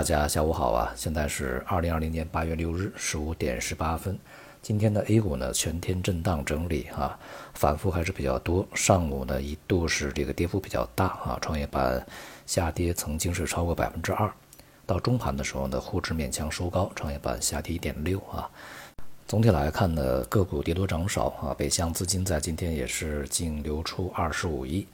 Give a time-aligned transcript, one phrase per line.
[0.00, 0.90] 大家下午好啊！
[0.96, 4.18] 现在是二零二零年八月六日十五点十八分。
[4.62, 7.18] 今天的 A 股呢，全天震荡整理啊，
[7.52, 8.66] 反复还是比较多。
[8.72, 12.02] 上午呢，一度是这个跌幅比较大啊，创业板
[12.46, 14.32] 下跌曾经是超过百分之二。
[14.86, 18.48] 到中盘的时候呢，沪指勉强收高，创业板下跌一点六啊。
[19.26, 21.54] 总体来看呢，个股跌多涨少啊。
[21.58, 24.86] 北向资金在今天也是净流出二十五亿。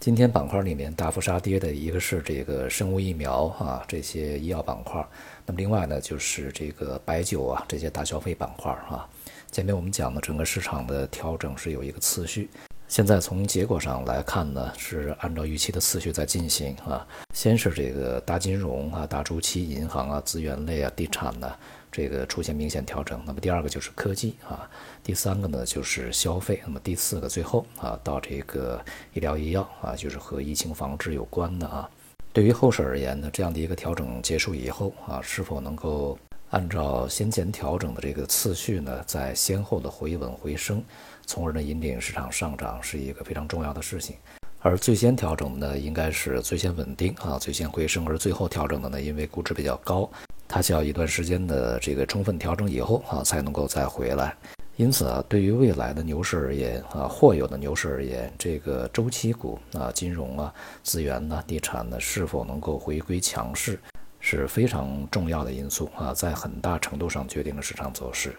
[0.00, 5.04] 今天板块里面大幅杀跌的一个是这个生物疫苗啊，这些医药板块。
[5.44, 9.08] 那么另外呢，就是这个白酒啊，这些大消费板块啊。
[9.50, 12.48] 前面我们讲的整个市场的调整是有一个次序，
[12.86, 17.04] 现在从结果上来看呢，是按照预期的次序在进行啊。
[17.34, 21.52] 先是这个大金融啊、大周期银行啊、资源类啊、地产呢。
[21.90, 24.68] 这个出现明显调整，那么第二个就是科技啊，
[25.02, 28.80] 第三个呢就是消费，那么第四个最后啊到这个
[29.14, 31.88] 医疗医药啊，就是和疫情防治有关的啊。
[32.32, 36.18] 对于后市而言呢，这样的一个调整结束以后啊，是否能够
[36.50, 40.84] 按照先前调整的这个次序呢，在先后的回稳回升，
[41.26, 44.16] 从而呢引领市场上涨，是一个非常重要的事情。
[44.60, 50.08] 而最先调整的，应该是最先稳定啊，最先回升，而最后调整的呢，因为估值比较高。
[50.48, 54.34] 它需要一段时间的这个充分调整以后啊，才能够再回来。
[54.76, 60.54] 因此啊，对于未来的牛市而言啊，或有的牛市而言，这个周期股啊、金融啊、
[60.84, 63.78] 资源呢、地产呢，是否能够回归强势，
[64.20, 68.36] 是非常重要的因素啊，在很大程度上决定了市场走势。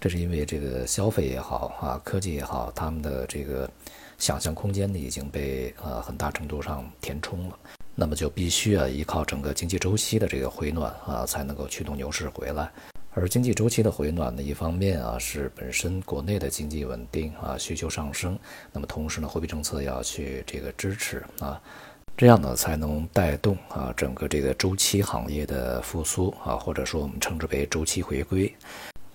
[0.00, 3.68] 这是因为这个消费也好啊，科技也好，他们的这个
[4.16, 7.58] 想象空间呢，已经被呃很大程度上填充了。
[7.94, 12.70] 那么就必须啊依靠整个经济周期的这个回暖啊，才能够驱动牛市回来。
[13.16, 18.36] 而经济周期的回暖呢，一方面啊是本身国内的经济稳定啊，需求上升，
[18.72, 21.60] 那么同时呢，货币政策要去这个支持啊，
[22.16, 28.52] 这样呢才能带动啊整个这个周期行业的复苏啊，或者说我们称之为周期回归。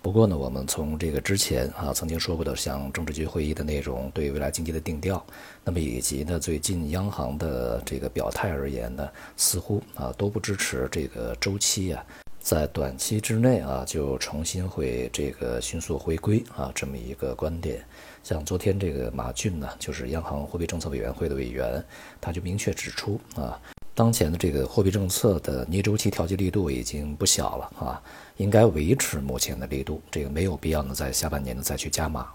[0.01, 5.23] 不过呢，我们从这个之前啊曾经说过的，像政治局会议的内容对未来经济的定调，
[5.63, 12.03] 那么以及呢最近央行的这个表态而言呢，似乎啊都不支持这个周期啊
[12.39, 17.83] 在短期之内啊就重新会这个迅速回归啊这么一个观点。
[18.23, 21.83] 像昨天这个马骏呢，就是央行货币政策委员会的委员，
[22.21, 23.59] 他就明确指出啊。
[23.99, 28.01] 当前的这个货币政策的逆周期调节力度已经不小了啊，
[28.37, 32.25] 应该维持目前的力度，这个没有必要呢在下半年呢再去加码。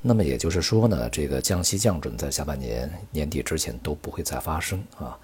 [0.00, 5.14] 那么也就是说呢，这个降息降准在下半年年底之前都不会再发生啊。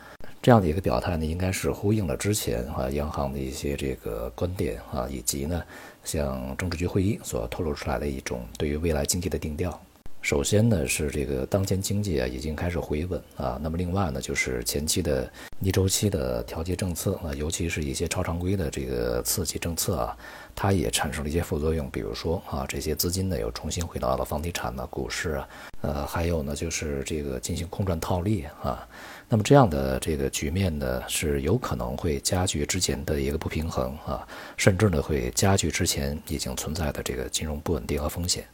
[0.43, 5.63] 这样的一个表态呢，应该是呼应了之前啊央行的一些这个观点啊，以及呢
[6.05, 9.81] 像政治局会议所透露出来的一种对于未来经济的定调。
[10.27, 20.17] 首先呢是这个当前经济啊已经开始回稳啊，那么另外呢就是前期的逆周期的调节政策啊，尤其是一些超常规的这个刺激政策啊，
[20.53, 25.49] 它也产生了一些副作用，比如说啊这些资金呢又重新回到了房地产呢、股市啊，
[25.83, 28.85] 呃还有呢就是这个进行空转套利啊，
[29.29, 34.27] 那么这样的这个局面呢是有可能会加剧之前的一个不平衡啊，
[34.57, 38.45] 甚至呢会加剧之前已经存在的这个金融不稳定和风险。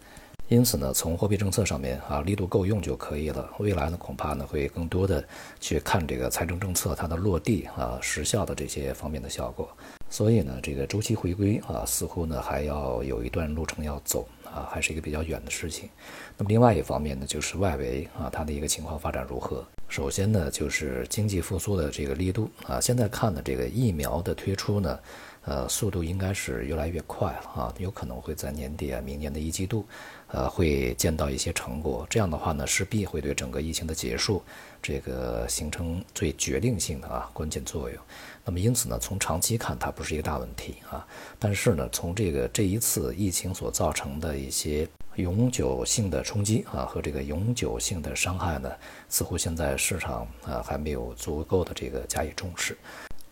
[0.52, 3.48] 因此呢，从货币政策上面啊，力度够用就可以了。
[3.58, 5.24] 未来呢，恐怕呢会更多的
[5.58, 9.66] 去看这个财政政策它的落地啊、实效的这些方面的效果。
[10.10, 15.88] 所以呢，这个周期回归啊，似乎呢还要有一段路程要走啊，还是一个比较远的事情。
[16.36, 19.64] 那么另外一方面呢，就是外围啊，它的一个情况发展如何？
[19.88, 24.98] 首先呢，就是经济复苏的这个力度啊，现在看的这个疫苗的推出呢。
[25.44, 29.84] 呃，速度应该是越来越快了啊，有可能会在年底啊，明年的一季度，
[30.28, 32.06] 呃，会见到一些成果。
[32.08, 34.40] 这样的话呢，势必会对整个疫情的结束，
[34.80, 37.98] 这个形成最决定性的啊关键作用。
[38.44, 41.04] 那么因此呢，从长期看，它不是一个大问题啊。
[41.40, 48.70] 但是呢，从这个这一次疫情所造成的一些永久性的冲击啊和这个永久性的伤害呢，
[49.08, 52.78] 似乎现在市场啊还没有足够的这个加以重视。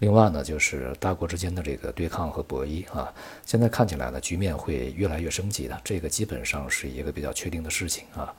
[0.00, 3.12] 另外呢，就是大国之间的这个对抗和博弈啊，
[3.44, 8.34] 现在看起来呢，局面会越来越升级的，这个基本上是一个比较确定的事情啊。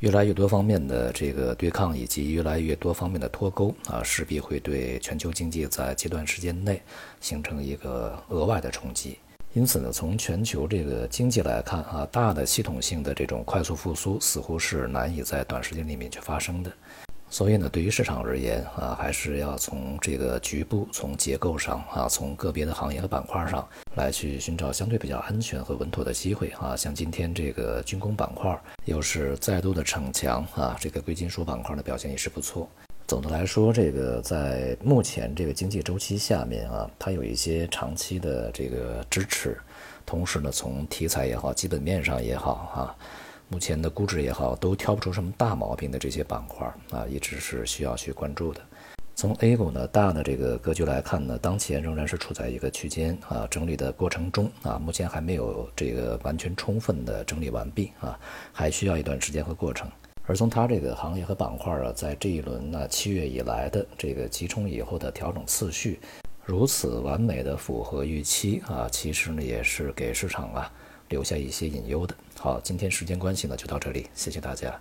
[0.00, 6.82] 越来越多方面的这个对抗以及越来越多方面的脱钩啊，势必会对全球经济在极短时间内
[7.20, 9.16] 形成一个额外的冲击。
[9.52, 16.72] 因此呢，从全球这个经济来看啊，大的系统性的这种快速复苏似乎是难以在短时间里面去发生的。
[17.34, 26.76] 所以呢，对于市场而言啊，还是要从这个局部、从结构上啊，从个别的行业和板块上来去寻找相对比较安全和稳妥的机会啊。
[26.76, 32.68] 像今天这个军工板块又是再度的逞强啊，这个贵金属板块的表现也是不错。
[33.08, 39.58] 总的来说，这个在目前这个经济周期下面啊，它有一些长期的这个支持，
[40.06, 42.94] 同时呢，从题材也好，基本面上也好啊，
[43.48, 48.60] 目前的估值也好，都挑不出什么大毛病的这些板块啊，一直是需要去关注的。
[49.14, 58.18] 从 A 股呢大的这个格局来看呢，当前仍然是处在一个区间啊整理的过程中啊，目前还没有这个完全充分的整理完毕啊，
[58.52, 59.88] 还需要一段时间和过程。
[60.26, 66.00] 而从它这个行业和板块啊，在这一轮呢七月以来的这个急冲以后的调整次序，
[66.44, 70.72] 如此完美的符合预期啊，其实呢也是给市场啊
[71.10, 72.14] 留下一些隐忧的。
[72.44, 74.78] 好，今天时间关系呢就到这里，谢谢大家。